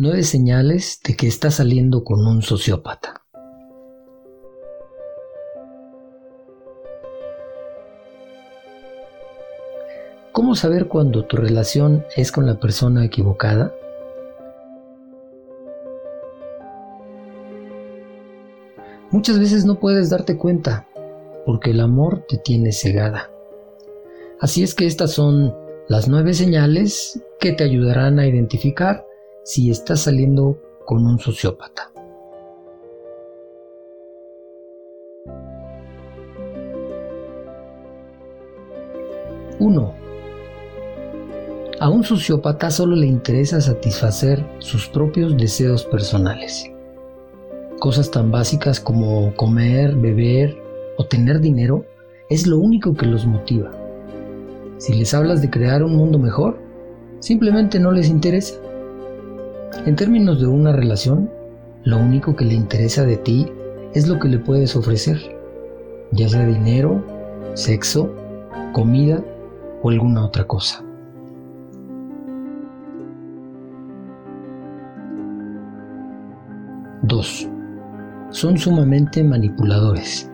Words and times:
Nueve 0.00 0.22
señales 0.22 1.00
de 1.04 1.16
que 1.16 1.26
estás 1.26 1.54
saliendo 1.54 2.04
con 2.04 2.24
un 2.24 2.40
sociópata. 2.40 3.22
¿Cómo 10.30 10.54
saber 10.54 10.86
cuando 10.86 11.24
tu 11.24 11.36
relación 11.36 12.04
es 12.16 12.30
con 12.30 12.46
la 12.46 12.60
persona 12.60 13.04
equivocada? 13.04 13.74
Muchas 19.10 19.40
veces 19.40 19.64
no 19.64 19.80
puedes 19.80 20.10
darte 20.10 20.38
cuenta 20.38 20.86
porque 21.44 21.72
el 21.72 21.80
amor 21.80 22.24
te 22.28 22.38
tiene 22.38 22.70
cegada. 22.70 23.32
Así 24.40 24.62
es 24.62 24.76
que 24.76 24.86
estas 24.86 25.10
son 25.10 25.52
las 25.88 26.06
nueve 26.06 26.34
señales 26.34 27.20
que 27.40 27.50
te 27.50 27.64
ayudarán 27.64 28.20
a 28.20 28.28
identificar 28.28 29.07
si 29.48 29.70
estás 29.70 30.00
saliendo 30.00 30.60
con 30.84 31.06
un 31.06 31.18
sociópata. 31.18 31.90
1. 39.58 39.94
A 41.80 41.88
un 41.88 42.04
sociópata 42.04 42.70
solo 42.70 42.94
le 42.94 43.06
interesa 43.06 43.62
satisfacer 43.62 44.44
sus 44.58 44.86
propios 44.86 45.34
deseos 45.38 45.82
personales. 45.84 46.70
Cosas 47.80 48.10
tan 48.10 48.30
básicas 48.30 48.78
como 48.78 49.34
comer, 49.34 49.96
beber 49.96 50.58
o 50.98 51.06
tener 51.06 51.40
dinero 51.40 51.86
es 52.28 52.46
lo 52.46 52.58
único 52.58 52.92
que 52.92 53.06
los 53.06 53.24
motiva. 53.24 53.72
Si 54.76 54.92
les 54.92 55.14
hablas 55.14 55.40
de 55.40 55.48
crear 55.48 55.82
un 55.82 55.96
mundo 55.96 56.18
mejor, 56.18 56.58
simplemente 57.20 57.80
no 57.80 57.92
les 57.92 58.10
interesa. 58.10 58.67
En 59.86 59.96
términos 59.96 60.40
de 60.40 60.46
una 60.46 60.72
relación, 60.72 61.30
lo 61.84 61.98
único 61.98 62.34
que 62.34 62.44
le 62.44 62.54
interesa 62.54 63.04
de 63.04 63.16
ti 63.16 63.46
es 63.94 64.08
lo 64.08 64.18
que 64.18 64.28
le 64.28 64.38
puedes 64.38 64.74
ofrecer, 64.76 65.18
ya 66.12 66.28
sea 66.28 66.46
dinero, 66.46 67.04
sexo, 67.54 68.12
comida 68.72 69.22
o 69.82 69.90
alguna 69.90 70.24
otra 70.24 70.44
cosa. 70.44 70.84
Dos, 77.02 77.48
Son 78.30 78.58
sumamente 78.58 79.24
manipuladores. 79.24 80.30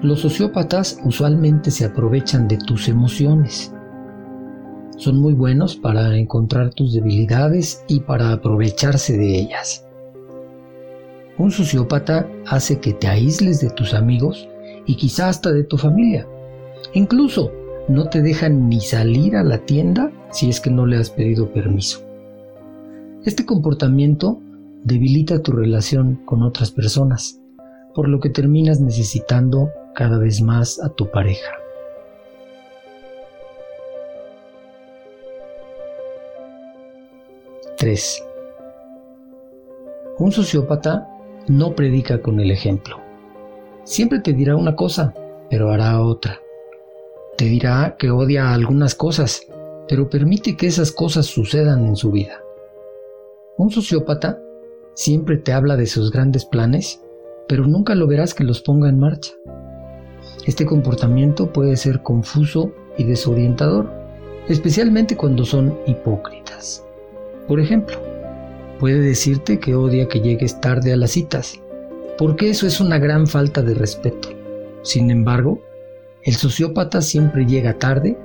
Los 0.00 0.20
sociópatas 0.20 0.98
usualmente 1.04 1.70
se 1.70 1.84
aprovechan 1.84 2.48
de 2.48 2.56
tus 2.56 2.88
emociones 2.88 3.74
son 5.02 5.18
muy 5.18 5.34
buenos 5.34 5.74
para 5.74 6.16
encontrar 6.16 6.72
tus 6.74 6.94
debilidades 6.94 7.84
y 7.88 8.00
para 8.00 8.32
aprovecharse 8.32 9.18
de 9.18 9.36
ellas. 9.36 9.84
Un 11.38 11.50
sociópata 11.50 12.28
hace 12.46 12.78
que 12.78 12.92
te 12.92 13.08
aísles 13.08 13.60
de 13.60 13.70
tus 13.70 13.94
amigos 13.94 14.48
y 14.86 14.94
quizá 14.94 15.28
hasta 15.28 15.50
de 15.50 15.64
tu 15.64 15.76
familia. 15.76 16.28
Incluso 16.94 17.50
no 17.88 18.08
te 18.10 18.22
dejan 18.22 18.68
ni 18.68 18.80
salir 18.80 19.34
a 19.34 19.42
la 19.42 19.58
tienda 19.58 20.12
si 20.30 20.48
es 20.48 20.60
que 20.60 20.70
no 20.70 20.86
le 20.86 20.98
has 20.98 21.10
pedido 21.10 21.52
permiso. 21.52 22.00
Este 23.24 23.44
comportamiento 23.44 24.40
debilita 24.84 25.42
tu 25.42 25.50
relación 25.50 26.20
con 26.24 26.44
otras 26.44 26.70
personas, 26.70 27.40
por 27.92 28.08
lo 28.08 28.20
que 28.20 28.30
terminas 28.30 28.80
necesitando 28.80 29.70
cada 29.96 30.18
vez 30.18 30.40
más 30.42 30.80
a 30.80 30.90
tu 30.90 31.10
pareja. 31.10 31.61
3. 37.82 38.24
Un 40.18 40.30
sociópata 40.30 41.08
no 41.48 41.74
predica 41.74 42.22
con 42.22 42.38
el 42.38 42.52
ejemplo. 42.52 43.00
Siempre 43.82 44.20
te 44.20 44.32
dirá 44.32 44.54
una 44.54 44.76
cosa, 44.76 45.12
pero 45.50 45.72
hará 45.72 46.00
otra. 46.00 46.38
Te 47.36 47.46
dirá 47.46 47.96
que 47.98 48.12
odia 48.12 48.54
algunas 48.54 48.94
cosas, 48.94 49.48
pero 49.88 50.08
permite 50.08 50.56
que 50.56 50.68
esas 50.68 50.92
cosas 50.92 51.26
sucedan 51.26 51.84
en 51.84 51.96
su 51.96 52.12
vida. 52.12 52.40
Un 53.58 53.72
sociópata 53.72 54.40
siempre 54.94 55.38
te 55.38 55.52
habla 55.52 55.76
de 55.76 55.86
sus 55.86 56.12
grandes 56.12 56.44
planes, 56.44 57.02
pero 57.48 57.66
nunca 57.66 57.96
lo 57.96 58.06
verás 58.06 58.32
que 58.32 58.44
los 58.44 58.62
ponga 58.62 58.88
en 58.90 59.00
marcha. 59.00 59.32
Este 60.46 60.64
comportamiento 60.66 61.52
puede 61.52 61.76
ser 61.76 62.00
confuso 62.04 62.70
y 62.96 63.02
desorientador, 63.02 63.90
especialmente 64.46 65.16
cuando 65.16 65.44
son 65.44 65.76
hipócritas. 65.88 66.84
Por 67.52 67.60
ejemplo, 67.60 67.98
puede 68.80 68.98
decirte 69.00 69.60
que 69.60 69.74
odia 69.74 70.08
que 70.08 70.22
llegues 70.22 70.58
tarde 70.62 70.94
a 70.94 70.96
las 70.96 71.10
citas, 71.10 71.60
porque 72.16 72.48
eso 72.48 72.66
es 72.66 72.80
una 72.80 72.98
gran 72.98 73.26
falta 73.26 73.60
de 73.60 73.74
respeto. 73.74 74.30
Sin 74.80 75.10
embargo, 75.10 75.60
el 76.22 76.32
sociópata 76.32 77.02
siempre 77.02 77.44
llega 77.44 77.78
tarde 77.78 78.16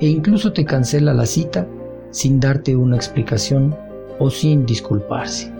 e 0.00 0.06
incluso 0.06 0.52
te 0.52 0.64
cancela 0.64 1.12
la 1.12 1.26
cita 1.26 1.66
sin 2.12 2.38
darte 2.38 2.76
una 2.76 2.94
explicación 2.94 3.76
o 4.20 4.30
sin 4.30 4.64
disculparse. 4.64 5.50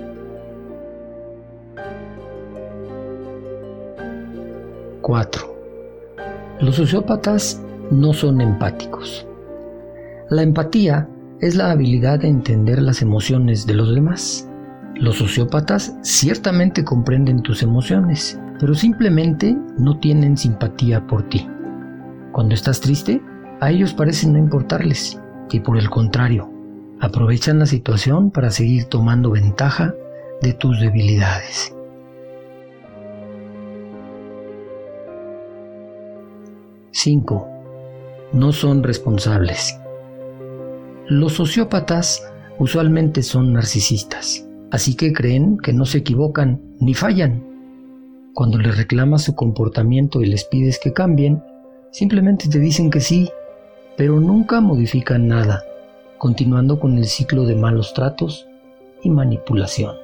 ¡4! 5.02 5.40
Los 6.60 6.76
sociópatas 6.76 7.60
no 7.90 8.12
son 8.12 8.40
empáticos. 8.40 9.26
La 10.30 10.42
empatía 10.42 11.08
es 11.40 11.54
la 11.54 11.70
habilidad 11.70 12.20
de 12.20 12.28
entender 12.28 12.82
las 12.82 13.00
emociones 13.00 13.66
de 13.66 13.74
los 13.74 13.94
demás. 13.94 14.48
Los 14.96 15.18
sociópatas 15.18 15.96
ciertamente 16.02 16.84
comprenden 16.84 17.42
tus 17.42 17.62
emociones, 17.62 18.40
pero 18.58 18.74
simplemente 18.74 19.56
no 19.78 19.98
tienen 19.98 20.36
simpatía 20.36 21.06
por 21.06 21.28
ti. 21.28 21.48
Cuando 22.32 22.54
estás 22.54 22.80
triste, 22.80 23.22
a 23.60 23.70
ellos 23.70 23.94
parece 23.94 24.28
no 24.28 24.38
importarles, 24.38 25.20
y 25.50 25.60
por 25.60 25.78
el 25.78 25.88
contrario, 25.88 26.52
aprovechan 27.00 27.60
la 27.60 27.66
situación 27.66 28.32
para 28.32 28.50
seguir 28.50 28.86
tomando 28.86 29.30
ventaja 29.30 29.94
de 30.42 30.52
tus 30.54 30.80
debilidades. 30.80 31.74
¡5! 36.90 37.46
No 38.32 38.50
son 38.52 38.82
responsables. 38.82 39.78
Los 41.10 41.32
sociópatas 41.32 42.22
usualmente 42.58 43.22
son 43.22 43.54
narcisistas, 43.54 44.46
así 44.70 44.94
que 44.94 45.14
creen 45.14 45.56
que 45.56 45.72
no 45.72 45.86
se 45.86 45.98
equivocan 45.98 46.60
ni 46.80 46.92
fallan. 46.92 47.42
Cuando 48.34 48.58
les 48.58 48.76
reclamas 48.76 49.22
su 49.22 49.34
comportamiento 49.34 50.20
y 50.20 50.26
les 50.26 50.44
pides 50.44 50.78
que 50.78 50.92
cambien, 50.92 51.42
simplemente 51.92 52.50
te 52.50 52.58
dicen 52.58 52.90
que 52.90 53.00
sí, 53.00 53.30
pero 53.96 54.20
nunca 54.20 54.60
modifican 54.60 55.28
nada, 55.28 55.64
continuando 56.18 56.78
con 56.78 56.98
el 56.98 57.06
ciclo 57.06 57.44
de 57.44 57.54
malos 57.54 57.94
tratos 57.94 58.46
y 59.02 59.08
manipulación. 59.08 59.96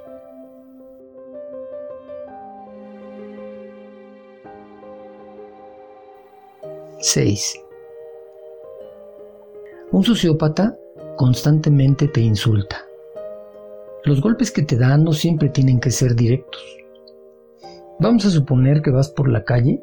¡6! 6.99 7.61
Un 9.93 10.03
sociópata 10.03 10.79
constantemente 11.17 12.09
te 12.09 12.21
insulta. 12.21 12.85
Los 14.05 14.21
golpes 14.21 14.51
que 14.51 14.63
te 14.63 14.77
dan 14.77 15.05
no 15.05 15.13
siempre 15.13 15.49
tienen 15.49 15.81
que 15.81 15.91
ser 15.91 16.15
directos. 16.15 16.63
Vamos 18.01 18.27
a 18.27 18.31
suponer 18.31 18.83
que 18.83 18.91
vas 18.91 19.09
por 19.09 19.31
la 19.31 19.45
calle 19.45 19.83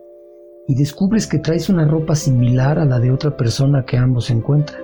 y 0.67 0.75
descubres 0.75 1.27
que 1.27 1.39
traes 1.39 1.69
una 1.69 1.85
ropa 1.85 2.15
similar 2.15 2.77
a 2.77 2.85
la 2.85 2.99
de 2.99 3.11
otra 3.11 3.35
persona 3.35 3.85
que 3.85 3.97
ambos 3.97 4.29
encuentran. 4.29 4.81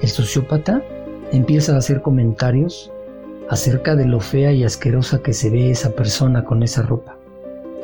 El 0.00 0.08
sociópata 0.08 0.82
empieza 1.32 1.74
a 1.74 1.78
hacer 1.78 2.02
comentarios 2.02 2.92
acerca 3.48 3.96
de 3.96 4.06
lo 4.06 4.20
fea 4.20 4.52
y 4.52 4.64
asquerosa 4.64 5.22
que 5.22 5.32
se 5.32 5.50
ve 5.50 5.70
esa 5.70 5.90
persona 5.90 6.44
con 6.44 6.62
esa 6.62 6.82
ropa. 6.82 7.18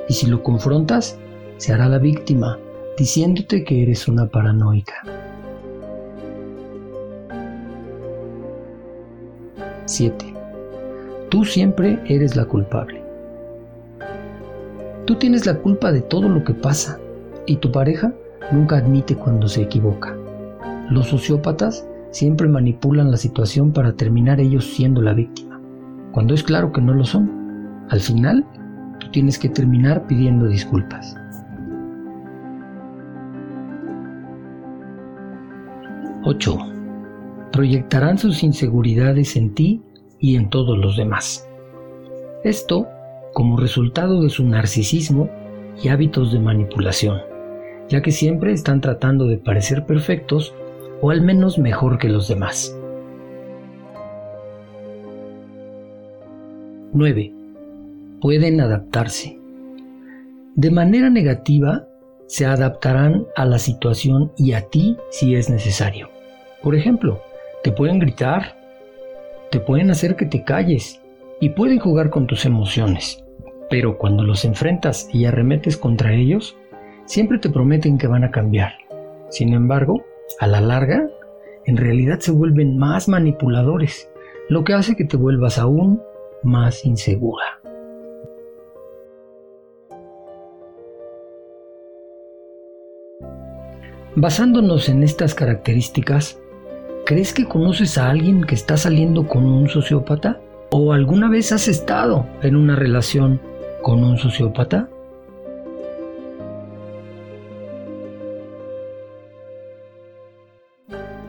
Y 0.08 0.14
si 0.14 0.26
lo 0.26 0.42
confrontas, 0.42 1.18
se 1.56 1.72
hará 1.72 1.88
la 1.88 1.98
víctima, 1.98 2.58
diciéndote 2.96 3.64
que 3.64 3.82
eres 3.82 4.06
una 4.06 4.26
paranoica. 4.26 5.25
7. 9.86 10.34
Tú 11.28 11.44
siempre 11.44 12.00
eres 12.06 12.36
la 12.36 12.44
culpable. 12.44 13.02
Tú 15.04 15.14
tienes 15.14 15.46
la 15.46 15.54
culpa 15.58 15.92
de 15.92 16.00
todo 16.00 16.28
lo 16.28 16.42
que 16.42 16.54
pasa 16.54 16.98
y 17.46 17.56
tu 17.56 17.70
pareja 17.70 18.12
nunca 18.50 18.78
admite 18.78 19.14
cuando 19.14 19.46
se 19.46 19.62
equivoca. 19.62 20.16
Los 20.90 21.08
sociópatas 21.08 21.86
siempre 22.10 22.48
manipulan 22.48 23.12
la 23.12 23.16
situación 23.16 23.72
para 23.72 23.92
terminar 23.92 24.40
ellos 24.40 24.64
siendo 24.64 25.00
la 25.02 25.14
víctima, 25.14 25.60
cuando 26.12 26.34
es 26.34 26.42
claro 26.42 26.72
que 26.72 26.80
no 26.80 26.92
lo 26.92 27.04
son. 27.04 27.86
Al 27.88 28.00
final, 28.00 28.44
tú 28.98 29.08
tienes 29.12 29.38
que 29.38 29.48
terminar 29.48 30.04
pidiendo 30.08 30.48
disculpas. 30.48 31.16
8 36.24 36.75
proyectarán 37.56 38.18
sus 38.18 38.42
inseguridades 38.42 39.34
en 39.34 39.54
ti 39.54 39.80
y 40.20 40.36
en 40.36 40.50
todos 40.50 40.76
los 40.76 40.94
demás. 40.98 41.48
Esto 42.44 42.86
como 43.32 43.56
resultado 43.56 44.20
de 44.20 44.28
su 44.28 44.46
narcisismo 44.46 45.30
y 45.82 45.88
hábitos 45.88 46.34
de 46.34 46.38
manipulación, 46.38 47.18
ya 47.88 48.02
que 48.02 48.12
siempre 48.12 48.52
están 48.52 48.82
tratando 48.82 49.26
de 49.26 49.38
parecer 49.38 49.86
perfectos 49.86 50.54
o 51.00 51.10
al 51.10 51.22
menos 51.22 51.56
mejor 51.56 51.96
que 51.96 52.10
los 52.10 52.28
demás. 52.28 52.76
9. 56.92 57.32
Pueden 58.20 58.60
adaptarse. 58.60 59.40
De 60.56 60.70
manera 60.70 61.08
negativa, 61.08 61.88
se 62.26 62.44
adaptarán 62.44 63.24
a 63.34 63.46
la 63.46 63.58
situación 63.58 64.30
y 64.36 64.52
a 64.52 64.68
ti 64.68 64.98
si 65.08 65.36
es 65.36 65.48
necesario. 65.48 66.10
Por 66.62 66.74
ejemplo, 66.74 67.22
te 67.66 67.72
pueden 67.72 67.98
gritar, 67.98 68.54
te 69.50 69.58
pueden 69.58 69.90
hacer 69.90 70.14
que 70.14 70.24
te 70.24 70.44
calles 70.44 71.02
y 71.40 71.48
pueden 71.48 71.80
jugar 71.80 72.10
con 72.10 72.28
tus 72.28 72.46
emociones. 72.46 73.24
Pero 73.68 73.98
cuando 73.98 74.22
los 74.22 74.44
enfrentas 74.44 75.08
y 75.12 75.24
arremetes 75.24 75.76
contra 75.76 76.14
ellos, 76.14 76.56
siempre 77.06 77.40
te 77.40 77.50
prometen 77.50 77.98
que 77.98 78.06
van 78.06 78.22
a 78.22 78.30
cambiar. 78.30 78.74
Sin 79.30 79.52
embargo, 79.52 80.04
a 80.38 80.46
la 80.46 80.60
larga, 80.60 81.10
en 81.64 81.76
realidad 81.76 82.20
se 82.20 82.30
vuelven 82.30 82.78
más 82.78 83.08
manipuladores, 83.08 84.08
lo 84.48 84.62
que 84.62 84.74
hace 84.74 84.94
que 84.94 85.04
te 85.04 85.16
vuelvas 85.16 85.58
aún 85.58 86.00
más 86.44 86.84
insegura. 86.84 87.46
Basándonos 94.14 94.88
en 94.88 95.02
estas 95.02 95.34
características, 95.34 96.40
¿crees 97.06 97.32
que 97.32 97.44
conoces 97.44 97.98
a 97.98 98.10
alguien 98.10 98.42
que 98.42 98.56
está 98.56 98.76
saliendo 98.76 99.28
con 99.28 99.46
un 99.46 99.68
sociópata? 99.68 100.40
¿O 100.70 100.92
alguna 100.92 101.30
vez 101.30 101.52
has 101.52 101.68
estado 101.68 102.26
en 102.42 102.56
una 102.56 102.74
relación 102.74 103.40
con 103.80 104.02
un 104.02 104.18
sociópata? 104.18 104.88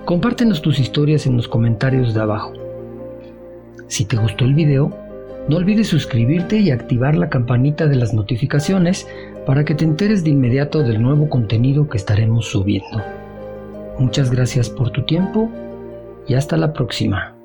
Compártenos 0.03 0.63
tus 0.63 0.79
historias 0.79 1.27
en 1.27 1.37
los 1.37 1.47
comentarios 1.47 2.15
de 2.15 2.21
abajo. 2.21 2.53
Si 3.87 4.05
te 4.05 4.17
gustó 4.17 4.45
el 4.45 4.55
video, 4.55 4.91
no 5.47 5.57
olvides 5.57 5.87
suscribirte 5.87 6.57
y 6.57 6.71
activar 6.71 7.15
la 7.15 7.29
campanita 7.29 7.85
de 7.85 7.97
las 7.97 8.15
notificaciones 8.15 9.07
para 9.45 9.63
que 9.63 9.75
te 9.75 9.85
enteres 9.85 10.23
de 10.23 10.31
inmediato 10.31 10.81
del 10.81 11.01
nuevo 11.01 11.29
contenido 11.29 11.87
que 11.87 11.97
estaremos 11.97 12.47
subiendo. 12.47 13.03
Muchas 13.99 14.31
gracias 14.31 14.69
por 14.69 14.89
tu 14.89 15.03
tiempo 15.03 15.51
y 16.27 16.35
hasta 16.35 16.57
la 16.57 16.73
próxima. 16.73 17.36